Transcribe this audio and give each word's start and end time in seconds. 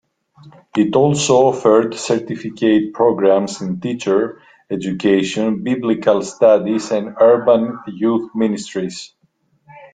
It 0.75 0.95
also 0.95 1.35
offered 1.49 1.93
certificate 1.93 2.91
programs 2.91 3.61
in 3.61 3.79
teacher 3.79 4.41
education, 4.71 5.63
biblical 5.63 6.23
studies 6.23 6.89
and 6.89 7.15
urban 7.19 7.77
youth 7.85 8.31
ministries. 8.33 9.13